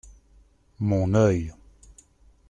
Mon 0.79 1.13
œil! 1.13 1.53